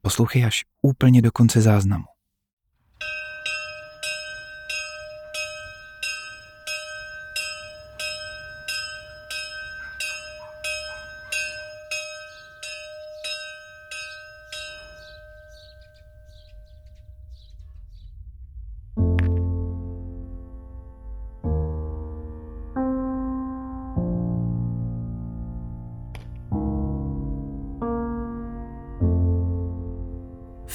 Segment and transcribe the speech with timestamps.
[0.00, 2.04] Poslouchej až úplně do konce záznamu.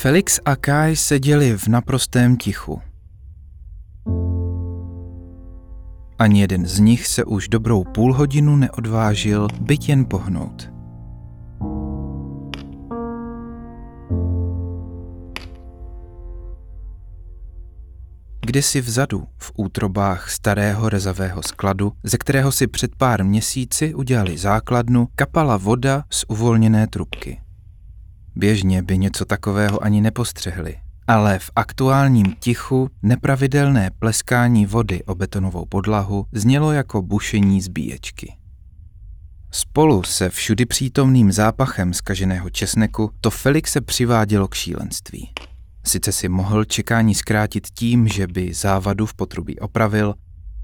[0.06, 2.82] Felix a Kai seděli v naprostém tichu.
[6.20, 10.72] Ani jeden z nich se už dobrou půl hodinu neodvážil byt jen pohnout.
[18.46, 25.08] Kdysi vzadu, v útrobách starého rezavého skladu, ze kterého si před pár měsíci udělali základnu,
[25.16, 27.45] kapala voda z uvolněné trubky.
[28.36, 30.76] Běžně by něco takového ani nepostřehli,
[31.08, 38.36] ale v aktuálním tichu nepravidelné pleskání vody o betonovou podlahu znělo jako bušení zbíječky.
[39.52, 45.32] Spolu se všudy přítomným zápachem skaženého česneku to Felixe přivádělo k šílenství.
[45.86, 50.14] Sice si mohl čekání zkrátit tím, že by závadu v potrubí opravil,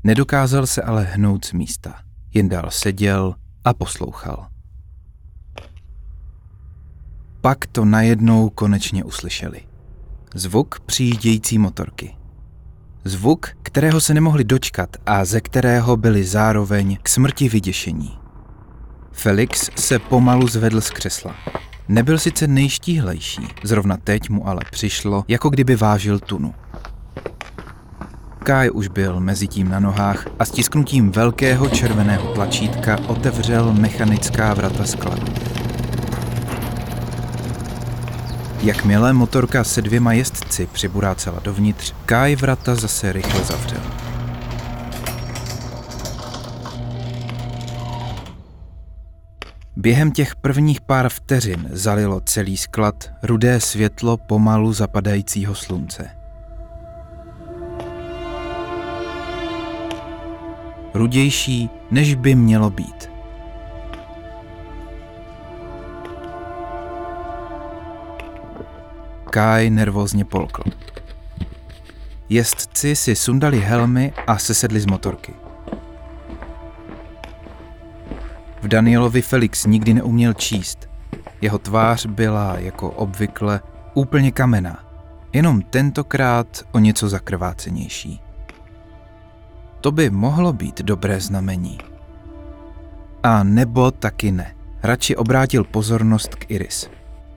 [0.04, 1.96] nedokázal se ale hnout z místa.
[2.34, 4.51] Jen dál seděl a poslouchal.
[7.42, 9.62] Pak to najednou konečně uslyšeli.
[10.36, 12.16] Zvuk přijíždějící motorky.
[13.06, 18.18] Zvuk, kterého se nemohli dočkat a ze kterého byli zároveň k smrti vyděšení.
[19.12, 21.36] Felix se pomalu zvedl z křesla.
[21.88, 26.54] Nebyl sice nejštíhlejší, zrovna teď mu ale přišlo, jako kdyby vážil tunu.
[28.44, 34.86] Kai už byl mezi tím na nohách a stisknutím velkého červeného tlačítka otevřel mechanická vrata
[34.86, 35.51] skladu.
[38.64, 43.82] Jakmile motorka se dvěma jezdci přiburácela dovnitř, Kai vrata zase rychle zavřel.
[49.76, 56.10] Během těch prvních pár vteřin zalilo celý sklad rudé světlo pomalu zapadajícího slunce.
[60.94, 63.11] Rudější, než by mělo být.
[69.32, 70.64] Kai nervózně polkl.
[72.30, 75.34] Jezdci si sundali helmy a sesedli z motorky.
[78.62, 80.90] V Danielovi Felix nikdy neuměl číst.
[81.42, 83.62] Jeho tvář byla, jako obvykle,
[83.94, 84.84] úplně kamená,
[85.34, 88.22] jenom tentokrát o něco zakrvácenější.
[89.82, 91.78] To by mohlo být dobré znamení.
[93.24, 94.56] A nebo taky ne.
[94.84, 96.90] Radši obrátil pozornost k Iris.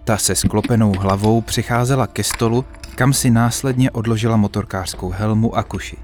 [0.04, 5.96] Ta se sklopenou hlavou přicházela ke stolu, kam si následně odložila motorkářskou helmu a kuši.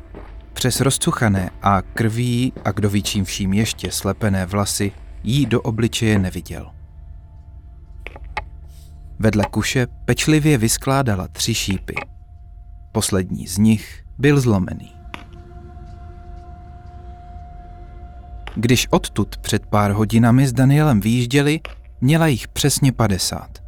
[0.53, 6.19] Přes rozcuchané a krví a kdo ví čím vším ještě slepené vlasy jí do obličeje
[6.19, 6.71] neviděl.
[9.19, 11.95] Vedle kuše pečlivě vyskládala tři šípy.
[12.93, 14.93] Poslední z nich byl zlomený.
[18.55, 21.61] Když odtud před pár hodinami s Danielem výjížděli,
[22.01, 23.60] měla jich přesně 50.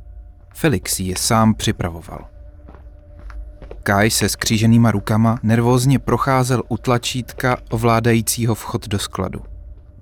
[0.54, 2.28] Felix je sám připravoval.
[3.82, 9.40] Kai se skříženýma rukama nervózně procházel u tlačítka ovládajícího vchod do skladu.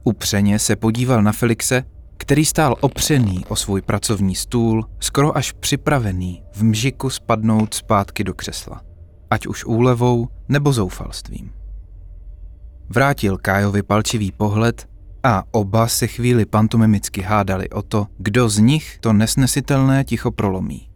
[0.05, 1.85] Upřeně se podíval na Felixe,
[2.17, 8.35] který stál opřený o svůj pracovní stůl, skoro až připravený v mžiku spadnout zpátky do
[8.35, 8.81] křesla,
[9.31, 11.53] ať už úlevou nebo zoufalstvím.
[12.89, 14.90] Vrátil Kájovi palčivý pohled
[15.23, 20.91] a oba se chvíli pantomimicky hádali o to, kdo z nich to nesnesitelné ticho prolomí.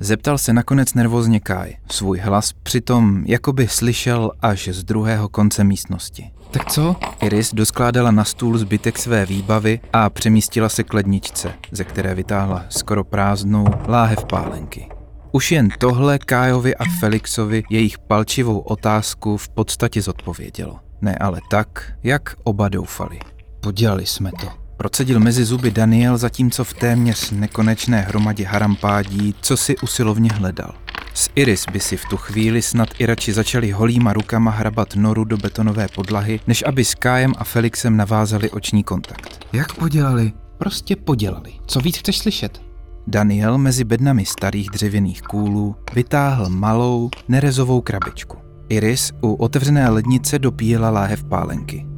[0.00, 1.76] Zeptal se nakonec nervózně Kai.
[1.90, 6.30] Svůj hlas přitom jakoby slyšel až z druhého konce místnosti.
[6.50, 6.96] Tak co?
[7.22, 12.64] Iris doskládala na stůl zbytek své výbavy a přemístila se k ledničce, ze které vytáhla
[12.68, 14.88] skoro prázdnou láhev pálenky.
[15.32, 20.78] Už jen tohle Kájovi a Felixovi jejich palčivou otázku v podstatě zodpovědělo.
[21.00, 23.18] Ne ale tak, jak oba doufali.
[23.66, 24.48] Podělali jsme to.
[24.76, 30.74] Procedil mezi zuby Daniel, zatímco v téměř nekonečné hromadě harampádí, co si usilovně hledal.
[31.14, 35.24] S Iris by si v tu chvíli snad i radši začali holýma rukama hrabat noru
[35.24, 39.46] do betonové podlahy, než aby s Kájem a Felixem navázali oční kontakt.
[39.52, 40.32] Jak podělali?
[40.58, 41.52] Prostě podělali.
[41.66, 42.62] Co víc chceš slyšet?
[43.06, 48.38] Daniel mezi bednami starých dřevěných kůlů vytáhl malou, nerezovou krabičku.
[48.68, 51.95] Iris u otevřené lednice dopíjela láhev pálenky.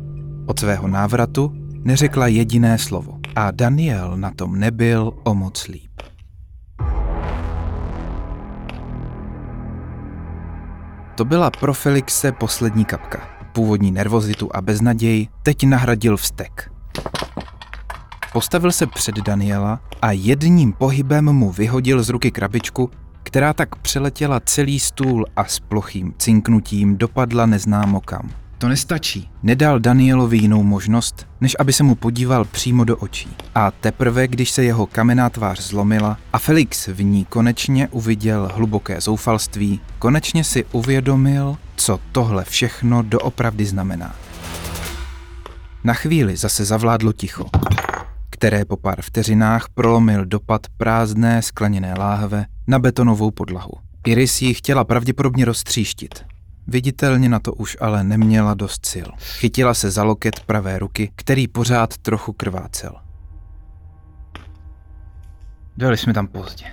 [0.49, 1.53] Od svého návratu
[1.85, 5.91] neřekla jediné slovo a Daniel na tom nebyl o moc líp.
[11.15, 13.29] To byla pro Felixe poslední kapka.
[13.53, 16.73] Původní nervozitu a beznaděj teď nahradil vztek.
[18.33, 22.91] Postavil se před Daniela a jedním pohybem mu vyhodil z ruky krabičku,
[23.23, 28.31] která tak přeletěla celý stůl a s plochým cinknutím dopadla neznámo kam.
[28.59, 29.31] To nestačí.
[29.43, 33.29] Nedal Danielovi jinou možnost, než aby se mu podíval přímo do očí.
[33.55, 39.01] A teprve, když se jeho kamenná tvář zlomila a Felix v ní konečně uviděl hluboké
[39.01, 44.15] zoufalství, konečně si uvědomil, co tohle všechno doopravdy znamená.
[45.85, 47.47] Na chvíli zase zavládlo ticho,
[48.31, 53.73] které po pár vteřinách prolomil dopad prázdné skleněné láhve na betonovou podlahu.
[54.07, 56.25] Iris ji chtěla pravděpodobně roztříštit,
[56.71, 59.09] Viditelně na to už ale neměla dost sil.
[59.19, 62.95] Chytila se za loket pravé ruky, který pořád trochu krvácel.
[65.77, 66.65] Dojeli jsme tam pozdě.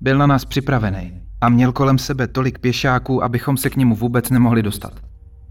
[0.00, 4.30] Byl na nás připravený a měl kolem sebe tolik pěšáků, abychom se k němu vůbec
[4.30, 4.92] nemohli dostat.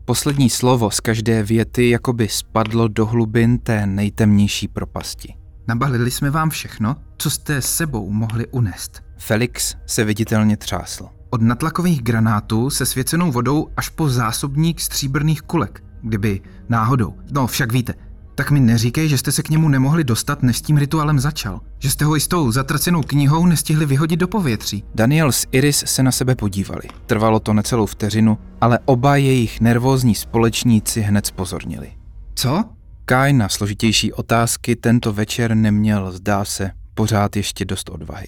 [0.05, 5.35] Poslední slovo z každé věty jakoby spadlo do hlubin té nejtemnější propasti.
[5.67, 9.03] Nabalili jsme vám všechno, co jste s sebou mohli unést.
[9.17, 11.09] Felix se viditelně třásl.
[11.33, 17.13] Od natlakových granátů se svěcenou vodou až po zásobník stříbrných kulek, kdyby náhodou.
[17.31, 17.94] No však víte,
[18.35, 21.62] tak mi neříkej, že jste se k němu nemohli dostat, než s tím rituálem začal.
[21.80, 24.83] Že jste ho i s tou zatracenou knihou nestihli vyhodit do povětří.
[24.95, 26.83] Daniel s Iris se na sebe podívali.
[27.06, 31.91] Trvalo to necelou vteřinu, ale oba jejich nervózní společníci hned spozornili.
[32.36, 32.63] Co?
[33.06, 38.27] Kai na složitější otázky tento večer neměl, zdá se, pořád ještě dost odvahy.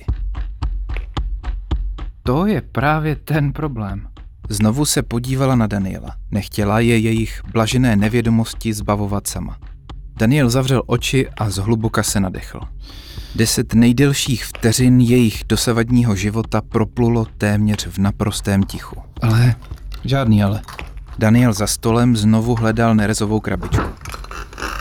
[2.27, 4.07] To je právě ten problém.
[4.49, 6.15] Znovu se podívala na Daniela.
[6.31, 9.57] Nechtěla je jejich blažené nevědomosti zbavovat sama.
[10.19, 12.59] Daniel zavřel oči a zhluboka se nadechl.
[13.35, 19.01] Deset nejdelších vteřin jejich dosavadního života proplulo téměř v naprostém tichu.
[19.21, 19.55] Ale,
[20.05, 20.61] žádný ale.
[21.19, 23.85] Daniel za stolem znovu hledal nerezovou krabičku.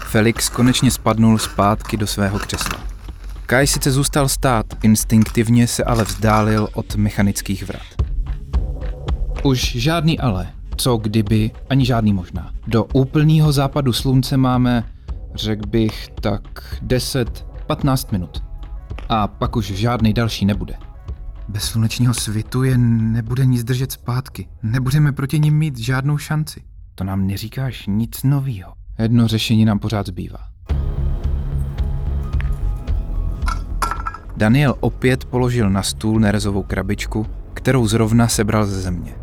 [0.04, 2.93] Felix konečně spadnul zpátky do svého křesla.
[3.46, 7.86] Kai sice zůstal stát, instinktivně se ale vzdálil od mechanických vrat.
[9.42, 10.52] Už žádný ale.
[10.76, 12.52] Co kdyby, ani žádný možná.
[12.66, 14.84] Do úplného západu slunce máme,
[15.34, 16.42] řekl bych, tak
[16.86, 18.42] 10-15 minut.
[19.08, 20.74] A pak už žádný další nebude.
[21.48, 24.48] Bez slunečního svitu je nebude nic držet zpátky.
[24.62, 26.62] Nebudeme proti ním mít žádnou šanci.
[26.94, 28.72] To nám neříkáš nic novýho.
[28.98, 30.53] Jedno řešení nám pořád zbývá.
[34.36, 39.14] Daniel opět položil na stůl nerezovou krabičku, kterou zrovna sebral ze země.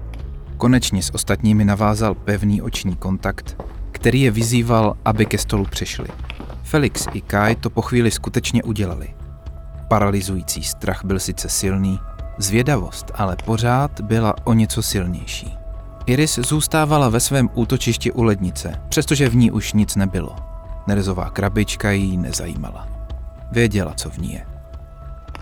[0.58, 6.08] Konečně s ostatními navázal pevný oční kontakt, který je vyzýval, aby ke stolu přišli.
[6.64, 9.14] Felix i Kai to po chvíli skutečně udělali.
[9.88, 12.00] Paralyzující strach byl sice silný,
[12.38, 15.58] zvědavost ale pořád byla o něco silnější.
[16.06, 20.36] Iris zůstávala ve svém útočišti u lednice, přestože v ní už nic nebylo.
[20.88, 22.88] Nerezová krabička jí nezajímala.
[23.52, 24.51] Věděla, co v ní je.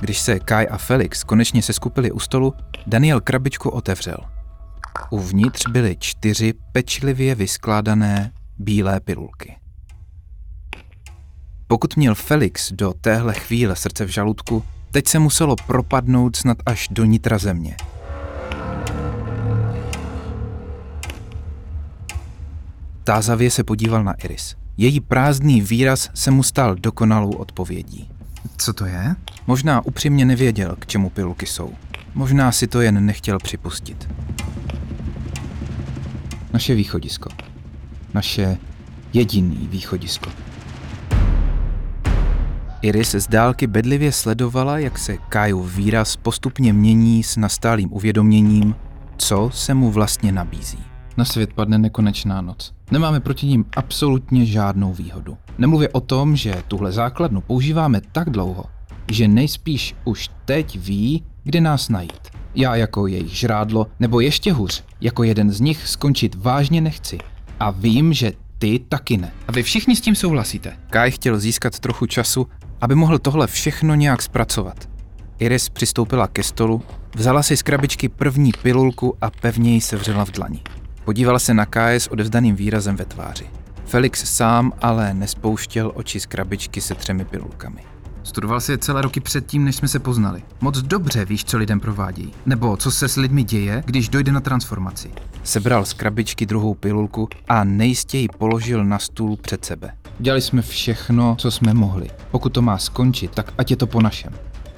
[0.01, 2.53] Když se Kai a Felix konečně seskupili u stolu,
[2.87, 4.17] Daniel krabičku otevřel.
[5.09, 9.55] Uvnitř byly čtyři pečlivě vyskládané bílé pilulky.
[11.67, 16.87] Pokud měl Felix do téhle chvíle srdce v žaludku, teď se muselo propadnout snad až
[16.91, 17.77] do nitra země.
[23.03, 24.55] Tázavě se podíval na Iris.
[24.77, 28.18] Její prázdný výraz se mu stal dokonalou odpovědí.
[28.57, 29.15] Co to je?
[29.47, 31.73] Možná upřímně nevěděl, k čemu pilulky jsou.
[32.15, 34.09] Možná si to jen nechtěl připustit.
[36.53, 37.29] Naše východisko.
[38.13, 38.57] Naše
[39.13, 40.29] jediný východisko.
[42.81, 48.75] Iris z dálky bedlivě sledovala, jak se Kajův výraz postupně mění s nastálým uvědoměním,
[49.17, 50.79] co se mu vlastně nabízí.
[51.17, 52.73] Na svět padne nekonečná noc.
[52.91, 55.37] Nemáme proti ním absolutně žádnou výhodu.
[55.59, 58.65] Nemluvě o tom, že tuhle základnu používáme tak dlouho,
[59.11, 62.29] že nejspíš už teď ví, kde nás najít.
[62.55, 67.17] Já jako jejich žrádlo, nebo ještě hůř, jako jeden z nich skončit vážně nechci.
[67.59, 69.31] A vím, že ty taky ne.
[69.47, 70.77] A vy všichni s tím souhlasíte.
[70.89, 72.47] Kai chtěl získat trochu času,
[72.81, 74.89] aby mohl tohle všechno nějak zpracovat.
[75.39, 76.81] Iris přistoupila ke stolu,
[77.15, 80.61] vzala si z krabičky první pilulku a pevně ji sevřela v dlani.
[81.05, 83.58] Podívala se na Kai s odevzdaným výrazem ve tváři.
[83.89, 87.83] Felix sám ale nespouštěl oči z krabičky se třemi pilulkami.
[88.23, 90.43] Studoval si je celé roky předtím, než jsme se poznali.
[90.61, 92.33] Moc dobře víš, co lidem provádějí.
[92.45, 95.11] Nebo co se s lidmi děje, když dojde na transformaci.
[95.43, 99.91] Sebral z krabičky druhou pilulku a nejistěji položil na stůl před sebe.
[100.19, 102.09] Dělali jsme všechno, co jsme mohli.
[102.31, 104.33] Pokud to má skončit, tak ať je to po našem.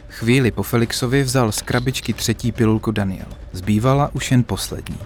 [0.10, 3.27] Chvíli po Felixovi vzal z krabičky třetí pilulku Daniel.
[3.51, 4.98] Zbývala už jen poslední.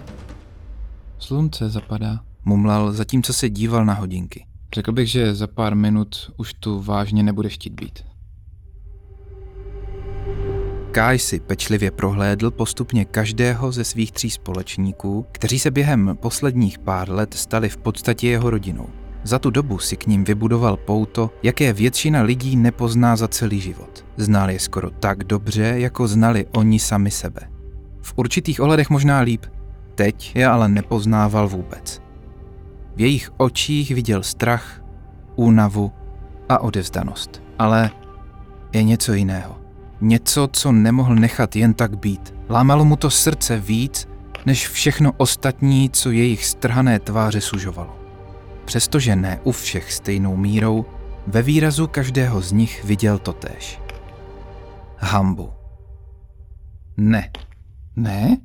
[1.18, 2.20] Slunce zapadá.
[2.48, 4.46] Mumlal, zatímco se díval na hodinky.
[4.74, 8.04] Řekl bych, že za pár minut už tu vážně nebude chtít být.
[10.90, 17.10] Kai si pečlivě prohlédl postupně každého ze svých tří společníků, kteří se během posledních pár
[17.10, 18.88] let stali v podstatě jeho rodinou.
[19.24, 24.06] Za tu dobu si k ním vybudoval pouto, jaké většina lidí nepozná za celý život.
[24.16, 27.40] Znal je skoro tak dobře, jako znali oni sami sebe.
[28.02, 29.46] V určitých ohledech možná líp,
[29.94, 32.05] teď je ale nepoznával vůbec.
[32.96, 34.82] V jejich očích viděl strach,
[35.34, 35.92] únavu
[36.48, 37.42] a odevzdanost.
[37.58, 37.90] Ale
[38.72, 39.58] je něco jiného.
[40.00, 42.34] Něco, co nemohl nechat jen tak být.
[42.50, 44.08] Lámalo mu to srdce víc,
[44.46, 47.96] než všechno ostatní, co jejich strhané tváře sužovalo.
[48.64, 50.84] Přestože ne u všech stejnou mírou,
[51.26, 53.80] ve výrazu každého z nich viděl totéž.
[54.96, 55.52] Hambu.
[56.96, 57.30] Ne.
[57.96, 58.36] Ne?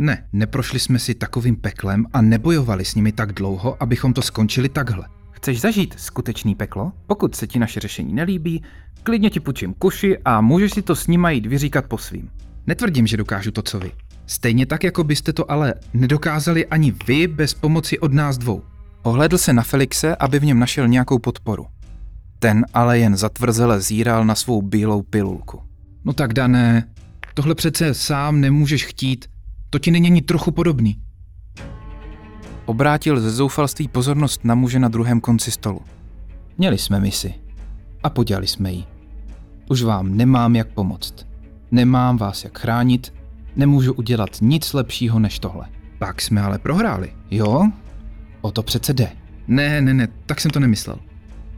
[0.00, 4.68] Ne, neprošli jsme si takovým peklem a nebojovali s nimi tak dlouho, abychom to skončili
[4.68, 5.06] takhle.
[5.30, 6.92] Chceš zažít skutečný peklo?
[7.06, 8.62] Pokud se ti naše řešení nelíbí,
[9.02, 12.30] klidně ti půjčím kuši a můžeš si to s nima jít vyříkat po svým.
[12.66, 13.92] Netvrdím, že dokážu to, co vy.
[14.26, 18.62] Stejně tak, jako byste to ale nedokázali ani vy bez pomoci od nás dvou.
[19.02, 21.66] Ohledl se na Felixe, aby v něm našel nějakou podporu.
[22.38, 25.62] Ten ale jen zatvrzele zíral na svou bílou pilulku.
[26.04, 26.88] No tak dané,
[27.34, 29.26] tohle přece sám nemůžeš chtít.
[29.70, 30.98] To ti není ani trochu podobný.
[32.64, 35.80] Obrátil ze zoufalství pozornost na muže na druhém konci stolu.
[36.58, 37.34] Měli jsme misi.
[38.02, 38.84] A podělali jsme ji.
[39.70, 41.26] Už vám nemám jak pomoct.
[41.70, 43.14] Nemám vás jak chránit.
[43.56, 45.66] Nemůžu udělat nic lepšího než tohle.
[45.98, 47.12] Pak jsme ale prohráli.
[47.30, 47.70] Jo?
[48.40, 49.12] O to přece jde.
[49.48, 50.98] Ne, ne, ne, tak jsem to nemyslel.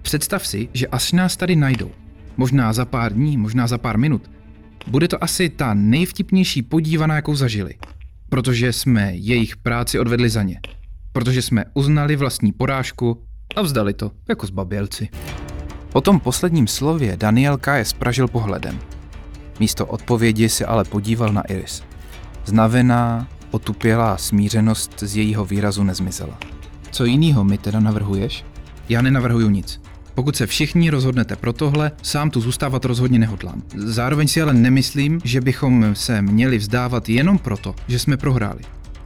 [0.03, 1.91] Představ si, že až nás tady najdou,
[2.37, 4.31] možná za pár dní, možná za pár minut,
[4.87, 7.75] bude to asi ta nejvtipnější podívaná, jakou zažili.
[8.31, 10.61] Protože jsme jejich práci odvedli za ně.
[11.13, 13.23] Protože jsme uznali vlastní porážku
[13.57, 15.09] a vzdali to, jako zbabělci.
[15.93, 17.85] Po tom posledním slově Daniel K.
[17.85, 18.79] spražil pohledem.
[19.61, 21.83] Místo odpovědi se ale podíval na Iris.
[22.45, 26.39] Znavená, otupělá smířenost z jejího výrazu nezmizela.
[26.91, 28.45] Co jinýho mi teda navrhuješ?
[28.89, 29.81] Já nenavrhuju nic.
[30.21, 33.63] Pokud se všichni rozhodnete pro tohle, sám tu zůstávat rozhodně nehodlám.
[33.77, 38.61] Zároveň si ale nemyslím, že bychom se měli vzdávat jenom proto, že jsme prohráli.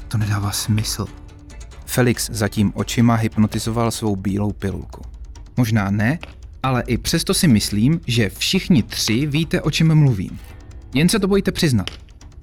[0.09, 1.07] To nedává smysl.
[1.87, 5.03] Felix zatím očima hypnotizoval svou bílou pilulku.
[5.57, 6.19] Možná ne,
[6.63, 10.39] ale i přesto si myslím, že všichni tři víte, o čem mluvím.
[10.95, 11.91] Jen se to bojíte přiznat.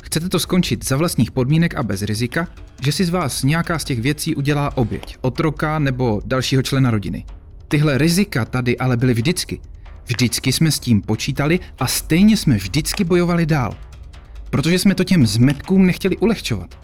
[0.04, 2.48] Chcete to skončit za vlastních podmínek a bez rizika,
[2.82, 7.26] že si z vás nějaká z těch věcí udělá oběť, otroka nebo dalšího člena rodiny.
[7.72, 9.60] Tyhle rizika tady ale byly vždycky.
[10.06, 13.78] Vždycky jsme s tím počítali a stejně jsme vždycky bojovali dál.
[14.50, 16.80] Protože jsme to těm zmetkům nechtěli ulehčovat.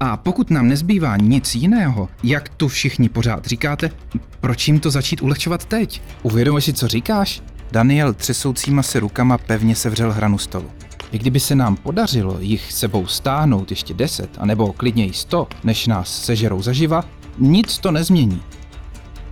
[0.00, 3.90] A pokud nám nezbývá nic jiného, jak tu všichni pořád říkáte,
[4.40, 6.02] proč jim to začít ulehčovat teď?
[6.22, 7.42] Uvědomuješ si, co říkáš?
[7.72, 10.70] Daniel třesoucíma se rukama pevně sevřel hranu stolu.
[11.12, 15.86] I kdyby se nám podařilo jich sebou stáhnout ještě deset, anebo klidně i sto, než
[15.86, 17.04] nás sežerou zaživa,
[17.38, 18.42] nic to nezmění.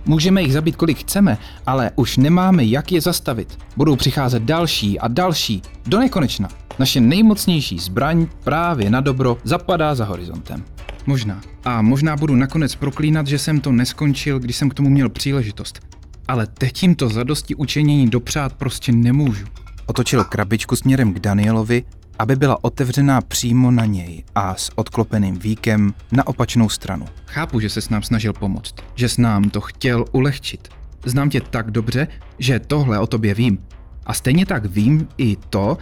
[0.05, 3.57] Můžeme jich zabít kolik chceme, ale už nemáme jak je zastavit.
[3.77, 6.49] Budou přicházet další a další, do nekonečna.
[6.79, 10.63] Naše nejmocnější zbraň právě na dobro zapadá za horizontem.
[11.05, 11.41] Možná.
[11.65, 15.79] A možná budu nakonec proklínat, že jsem to neskončil, když jsem k tomu měl příležitost.
[16.27, 19.45] Ale teď jim to zadosti učenění dopřát prostě nemůžu.
[19.85, 21.83] Otočil krabičku směrem k Danielovi,
[22.19, 27.05] aby byla otevřená přímo na něj a s odklopeným víkem na opačnou stranu.
[27.25, 30.67] Chápu, že se s nám snažil pomoct, že s nám to chtěl ulehčit.
[31.05, 32.07] Znám tě tak dobře,
[32.39, 33.57] že tohle o tobě vím.
[34.05, 35.77] A stejně tak vím i to,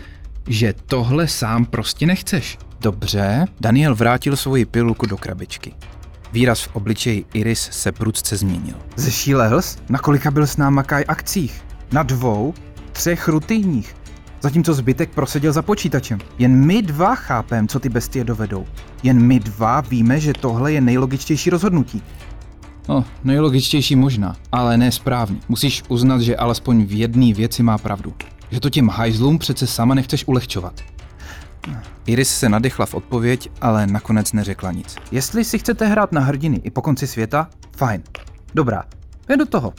[0.48, 2.58] že tohle sám prostě nechceš.
[2.79, 5.74] Dobře, Daniel vrátil svoji pilulku do krabičky.
[6.34, 8.75] Výraz v obličeji Iris se prudce změnil.
[8.96, 9.77] Zešílel jsi?
[9.89, 11.65] Na kolika byl s náma Kai akcích?
[11.91, 12.53] Na dvou?
[12.91, 13.96] Třech rutinních?
[14.41, 16.20] Zatímco zbytek proseděl za počítačem.
[16.39, 18.65] Jen my dva chápem, co ty bestie dovedou.
[19.03, 22.01] Jen my dva víme, že tohle je nejlogičtější rozhodnutí.
[22.89, 25.41] No, nejlogičtější možná, ale ne správný.
[25.50, 28.13] Musíš uznat, že alespoň v jedné věci má pravdu.
[28.51, 30.82] Že to těm hajzlům přece sama nechceš ulehčovat.
[32.06, 34.96] Iris se nadechla v odpověď, ale nakonec neřekla nic.
[35.12, 38.03] Jestli si chcete hrát na hrdiny i po konci světa, fajn.
[38.53, 38.84] Dobrá,
[39.29, 39.74] jen do toho.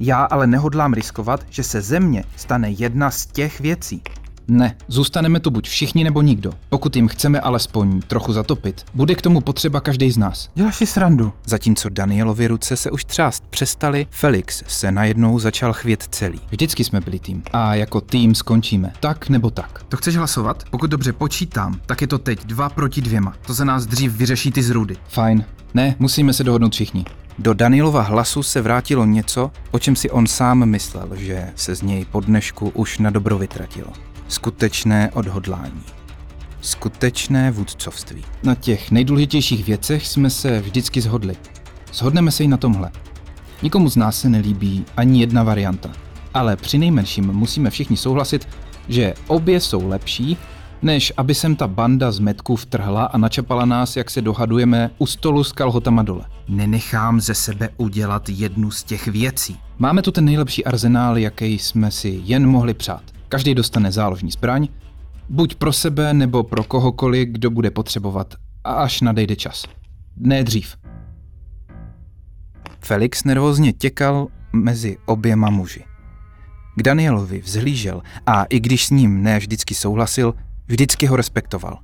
[0.00, 4.02] Já ale nehodlám riskovat, že se země stane jedna z těch věcí.
[4.48, 6.52] Ne, zůstaneme tu buď všichni nebo nikdo.
[6.68, 10.48] Pokud jim chceme alespoň trochu zatopit, bude k tomu potřeba každý z nás.
[10.54, 11.32] Děláš si srandu.
[11.46, 16.40] Zatímco Danielovi ruce se už třást přestaly, Felix se najednou začal chvět celý.
[16.50, 17.42] Vždycky jsme byli tým.
[17.52, 18.92] A jako tým skončíme.
[19.00, 19.84] Tak nebo tak.
[19.88, 20.64] To chceš hlasovat?
[20.70, 23.34] Pokud dobře počítám, tak je to teď dva proti dvěma.
[23.46, 24.96] To za nás dřív vyřeší ty zrudy.
[25.08, 25.44] Fajn.
[25.74, 27.04] Ne, musíme se dohodnout všichni.
[27.38, 31.82] Do Danielova hlasu se vrátilo něco, o čem si on sám myslel, že se z
[31.82, 33.88] něj po dnešku už na dobro vytratilo.
[34.28, 35.82] Skutečné odhodlání.
[36.60, 38.24] Skutečné vůdcovství.
[38.42, 41.36] Na těch nejdůležitějších věcech jsme se vždycky shodli.
[41.92, 42.90] Shodneme se i na tomhle.
[43.62, 45.90] Nikomu z nás se nelíbí ani jedna varianta.
[46.34, 48.48] Ale při nejmenším musíme všichni souhlasit,
[48.88, 50.36] že obě jsou lepší,
[50.82, 55.06] než aby sem ta banda z metků vtrhla a načapala nás, jak se dohadujeme u
[55.06, 56.24] stolu s kalhotama dole.
[56.48, 59.56] Nenechám ze sebe udělat jednu z těch věcí.
[59.78, 63.13] Máme tu ten nejlepší arzenál, jaký jsme si jen mohli přát.
[63.34, 64.68] Každý dostane záložní zbraň,
[65.28, 69.64] buď pro sebe nebo pro kohokoliv, kdo bude potřebovat, a až nadejde čas.
[70.16, 70.76] Ne dřív.
[72.80, 75.84] Felix nervózně těkal mezi oběma muži.
[76.76, 80.34] K Danielovi vzhlížel a i když s ním ne vždycky souhlasil,
[80.66, 81.78] vždycky ho respektoval.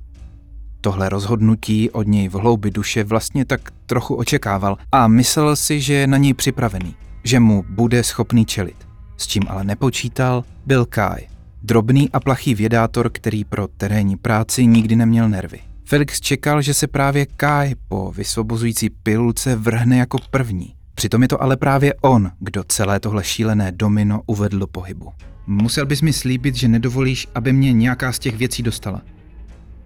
[0.81, 5.93] Tohle rozhodnutí od něj v hloubi duše vlastně tak trochu očekával a myslel si, že
[5.93, 8.87] je na něj připravený, že mu bude schopný čelit.
[9.17, 11.31] S čím ale nepočítal, byl Kai.
[11.63, 15.59] Drobný a plachý vědátor, který pro terénní práci nikdy neměl nervy.
[15.85, 20.75] Felix čekal, že se právě Kai po vysvobozující pilulce vrhne jako první.
[20.95, 25.11] Přitom je to ale právě on, kdo celé tohle šílené domino uvedl pohybu.
[25.47, 29.01] Musel bys mi slíbit, že nedovolíš, aby mě nějaká z těch věcí dostala.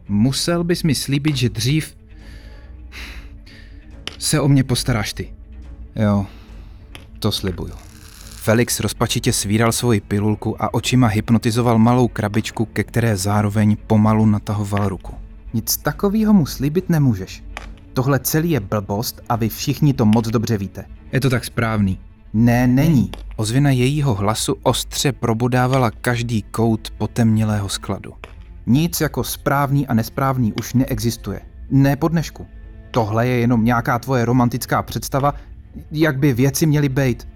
[0.07, 1.95] Musel bys mi slíbit, že dřív
[4.17, 5.33] se o mě postaráš ty.
[5.95, 6.25] Jo,
[7.19, 7.73] to slibuju.
[8.45, 14.89] Felix rozpačitě svíral svoji pilulku a očima hypnotizoval malou krabičku, ke které zároveň pomalu natahoval
[14.89, 15.13] ruku.
[15.53, 17.43] Nic takového mu slíbit nemůžeš.
[17.93, 20.85] Tohle celý je blbost a vy všichni to moc dobře víte.
[21.11, 21.99] Je to tak správný.
[22.33, 23.11] Ne, není.
[23.35, 28.13] Ozvěna jejího hlasu ostře probodávala každý kout potemnělého skladu.
[28.65, 31.41] Nic jako správný a nesprávný už neexistuje.
[31.69, 32.47] Ne po dnešku.
[32.91, 35.33] Tohle je jenom nějaká tvoje romantická představa,
[35.91, 37.34] jak by věci měly být.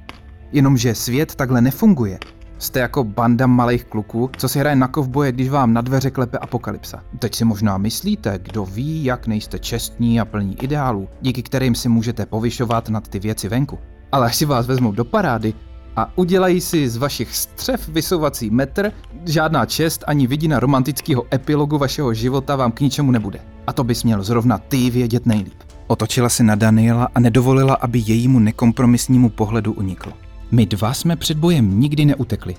[0.52, 2.20] Jenomže svět takhle nefunguje.
[2.58, 6.38] Jste jako banda malých kluků, co si hraje na kovboje, když vám na dveře klepe
[6.38, 7.04] apokalypsa.
[7.20, 11.90] Teď si možná myslíte, kdo ví, jak nejste čestní a plní ideálů, díky kterým si
[11.90, 13.80] můžete povyšovat nad ty věci venku.
[14.12, 15.54] Ale až si vás vezmou do parády
[15.96, 18.92] a udělají si z vašich střev vysouvací metr,
[19.26, 23.40] žádná čest ani vidina romantického epilogu vašeho života vám k ničemu nebude.
[23.68, 25.64] A to bys měl zrovna ty vědět nejlíp.
[25.88, 30.14] Otočila se na Daniela a nedovolila, aby jejímu nekompromisnímu pohledu unikl.
[30.52, 32.56] My dva jsme před bojem nikdy neutekli.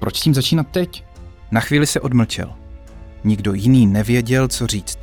[0.00, 1.04] Proč s tím začínat teď?
[1.50, 2.54] Na chvíli se odmlčel.
[3.24, 4.98] Nikdo jiný nevěděl, co říct.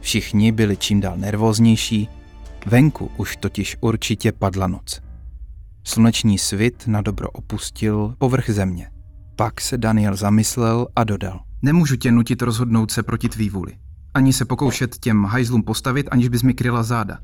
[0.00, 2.08] Všichni byli čím dál nervóznější,
[2.66, 5.00] venku už totiž určitě padla noc.
[5.84, 8.90] Sluneční svit na dobro opustil povrch země.
[9.36, 11.40] Pak se Daniel zamyslel a dodal.
[11.62, 13.72] Nemůžu tě nutit rozhodnout se proti tvý vůli.
[14.14, 17.18] Ani se pokoušet těm hajzlům postavit, aniž bys mi kryla záda.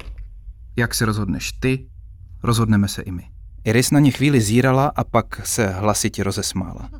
[0.76, 1.88] Jak se rozhodneš ty,
[2.42, 3.37] rozhodneme se i my.
[3.64, 6.90] Iris na ně chvíli zírala a pak se hlasitě rozesmála.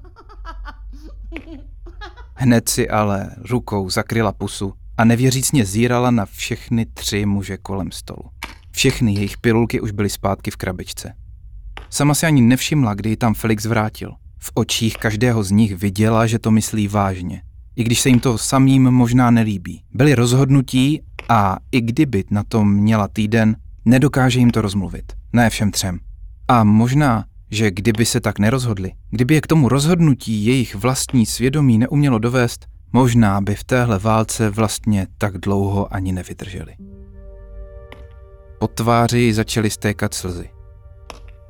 [2.35, 8.23] Hned si ale rukou zakryla pusu a nevěřícně zírala na všechny tři muže kolem stolu.
[8.71, 11.15] Všechny jejich pilulky už byly zpátky v krabičce.
[11.91, 14.15] Sama si ani nevšimla, kdy ji tam Felix vrátil.
[14.39, 17.43] V očích každého z nich viděla, že to myslí vážně.
[17.77, 19.85] I když se jim to samým možná nelíbí.
[19.95, 25.13] Byli rozhodnutí a i kdyby na tom měla týden, nedokáže jim to rozmluvit.
[25.33, 26.01] Ne všem třem.
[26.51, 31.79] A možná, že kdyby se tak nerozhodli, kdyby je k tomu rozhodnutí jejich vlastní svědomí
[31.79, 36.75] neumělo dovést, možná by v téhle válce vlastně tak dlouho ani nevydrželi.
[38.59, 40.51] Po tváři začaly stékat slzy.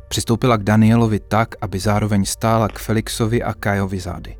[0.09, 4.37] Přistoupila k Danielovi tak, aby zároveň stála k Felixovi a Kajovi zády.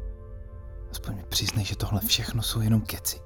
[0.91, 3.17] Aspoň mi přiznej, že tohle všechno jsou jenom keci.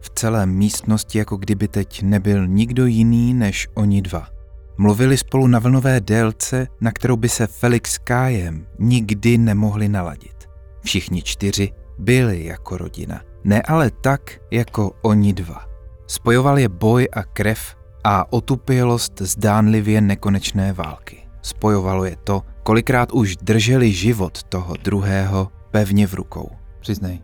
[0.00, 4.37] V celé místnosti, jako kdyby teď nebyl nikdo jiný než oni dva.
[4.80, 10.48] Mluvili spolu na vlnové délce, na kterou by se Felix s Kájem nikdy nemohli naladit.
[10.84, 13.20] Všichni čtyři byli jako rodina.
[13.44, 15.64] Ne ale tak, jako oni dva.
[16.06, 21.28] Spojoval je boj a krev a otupělost zdánlivě nekonečné války.
[21.42, 26.50] Spojovalo je to, kolikrát už drželi život toho druhého pevně v rukou.
[26.80, 27.22] Přiznej,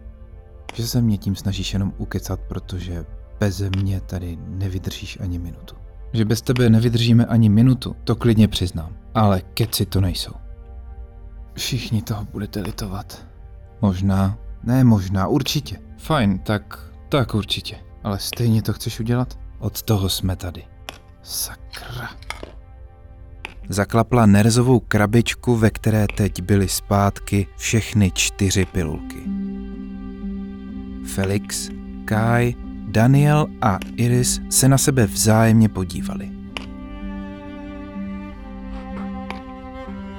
[0.74, 3.04] že se mě tím snažíš jenom ukecat, protože
[3.40, 5.83] bez mě tady nevydržíš ani minutu.
[6.14, 8.96] Že bez tebe nevydržíme ani minutu, to klidně přiznám.
[9.14, 10.33] Ale keci to nejsou.
[11.55, 13.27] Všichni toho budete litovat.
[13.81, 15.77] Možná, Ne možná, určitě.
[15.98, 17.77] Fajn, tak, tak určitě.
[18.03, 19.38] Ale stejně to chceš udělat?
[19.59, 20.64] Od toho jsme tady.
[21.22, 22.11] Sakra.
[23.68, 29.22] Zaklapla nerzovou krabičku, ve které teď byly zpátky všechny čtyři pilulky.
[31.14, 31.70] Felix,
[32.05, 32.55] Kai,
[32.94, 36.30] Daniel a Iris se na sebe vzájemně podívali.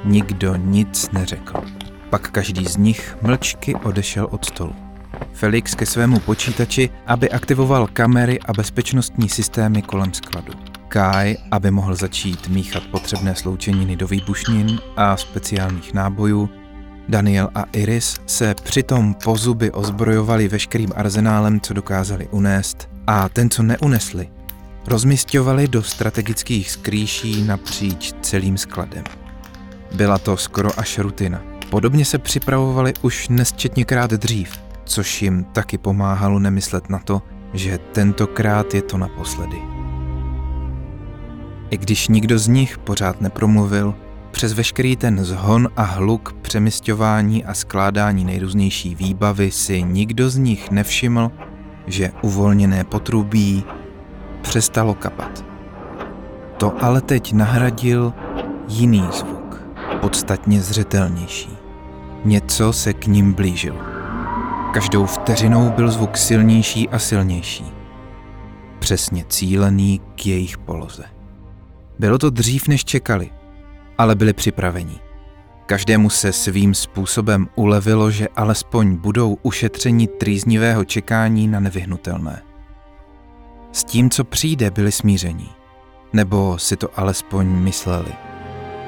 [0.05, 1.61] Nikdo nic neřekl.
[2.09, 4.75] Pak každý z nich mlčky odešel od stolu.
[5.33, 10.53] Felix ke svému počítači, aby aktivoval kamery a bezpečnostní systémy kolem skladu.
[10.87, 16.49] Kai, aby mohl začít míchat potřebné sloučeniny do výbušnin a speciálních nábojů.
[17.09, 23.49] Daniel a Iris se přitom po zuby ozbrojovali veškerým arzenálem, co dokázali unést, a ten,
[23.49, 24.29] co neunesli,
[24.87, 29.03] rozmistovali do strategických skrýší napříč celým skladem.
[29.95, 31.41] Byla to skoro až rutina.
[31.69, 37.21] Podobně se připravovali už nesčetněkrát dřív, což jim taky pomáhalo nemyslet na to,
[37.53, 39.57] že tentokrát je to naposledy.
[41.69, 43.95] I když nikdo z nich pořád nepromluvil,
[44.35, 50.71] přes veškerý ten zhon a hluk přemysťování a skládání nejrůznější výbavy si nikdo z nich
[50.71, 51.31] nevšiml,
[51.87, 53.63] že uvolněné potrubí
[54.41, 55.45] přestalo kapat.
[56.57, 58.13] To ale teď nahradil
[58.67, 59.61] jiný zvuk,
[60.01, 61.57] podstatně zřetelnější.
[62.25, 63.79] Něco se k ním blížilo.
[64.73, 67.65] Každou vteřinou byl zvuk silnější a silnější.
[68.79, 71.03] Přesně cílený k jejich poloze.
[71.99, 73.29] Bylo to dřív, než čekali,
[73.97, 74.99] ale byli připraveni.
[75.65, 82.41] Každému se svým způsobem ulevilo, že alespoň budou ušetřeni trýznivého čekání na nevyhnutelné.
[83.71, 85.49] S tím, co přijde, byli smíření.
[86.13, 88.13] Nebo si to alespoň mysleli.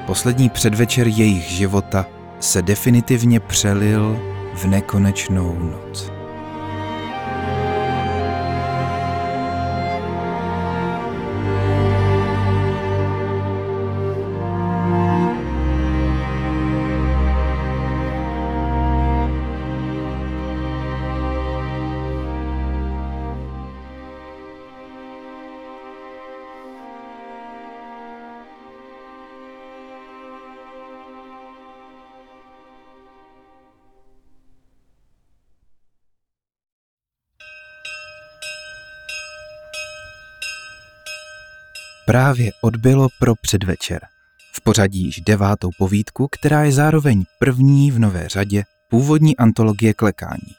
[0.06, 2.06] Poslední předvečer jejich života
[2.40, 4.18] se definitivně přelil
[4.54, 6.17] v nekonečnou noc.
[42.08, 44.00] Právě odbylo pro předvečer.
[44.52, 50.52] V pořadí již devátou povídku, která je zároveň první v nové řadě původní antologie klekání.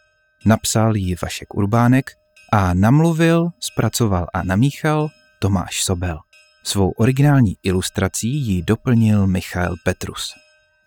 [0.46, 2.12] Napsal ji Vašek Urbánek
[2.52, 5.10] a namluvil, zpracoval a namíchal
[5.40, 6.20] Tomáš Sobel.
[6.64, 10.34] Svou originální ilustrací ji doplnil Michal Petrus.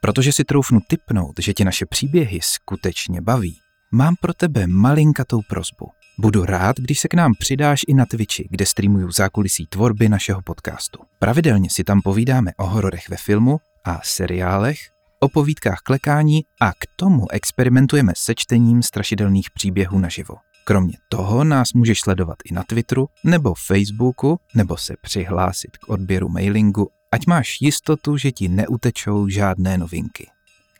[0.00, 3.58] Protože si troufnu typnout, že tě naše příběhy skutečně baví,
[3.92, 8.48] mám pro tebe malinkatou prozbu– Budu rád, když se k nám přidáš i na Twitchi,
[8.50, 10.98] kde streamuju zákulisí tvorby našeho podcastu.
[11.18, 14.78] Pravidelně si tam povídáme o hororech ve filmu a seriálech,
[15.20, 20.34] o povídkách klekání a k tomu experimentujeme se čtením strašidelných příběhů naživo.
[20.64, 26.28] Kromě toho nás můžeš sledovat i na Twitteru nebo Facebooku, nebo se přihlásit k odběru
[26.28, 30.26] mailingu, ať máš jistotu, že ti neutečou žádné novinky.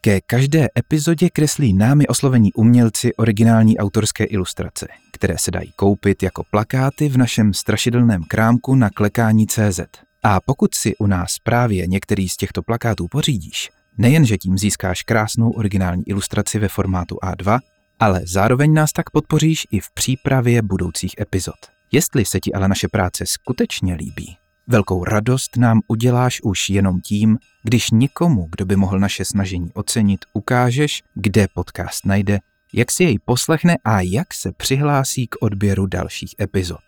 [0.05, 6.43] Ke každé epizodě kreslí námi oslovení umělci originální autorské ilustrace, které se dají koupit jako
[6.51, 9.81] plakáty v našem strašidelném krámku na klekání.cz.
[10.23, 15.51] A pokud si u nás právě některý z těchto plakátů pořídíš, nejenže tím získáš krásnou
[15.51, 17.59] originální ilustraci ve formátu A2,
[18.01, 21.59] ale zároveň nás tak podpoříš i v přípravě budoucích epizod.
[21.93, 24.37] Jestli se ti ale naše práce skutečně líbí,
[24.67, 30.25] Velkou radost nám uděláš už jenom tím, když nikomu, kdo by mohl naše snažení ocenit,
[30.33, 32.39] ukážeš, kde podcast najde,
[32.75, 36.81] jak si jej poslechne a jak se přihlásí k odběru dalších epizod.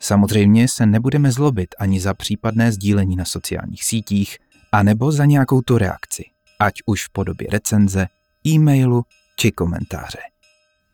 [0.00, 4.38] Samozřejmě se nebudeme zlobit ani za případné sdílení na sociálních sítích,
[4.72, 6.24] anebo za nějakou tu reakci,
[6.58, 8.06] ať už v podobě recenze,
[8.46, 9.02] e-mailu
[9.36, 10.18] či komentáře.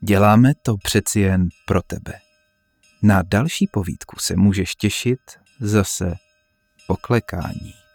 [0.00, 2.12] Děláme to přeci jen pro tebe.
[3.02, 5.20] Na další povídku se můžeš těšit
[5.60, 6.14] zase
[6.86, 7.85] poklekání.